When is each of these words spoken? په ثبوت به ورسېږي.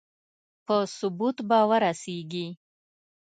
په 0.65 0.75
ثبوت 0.97 1.37
به 1.49 1.59
ورسېږي. 1.69 2.47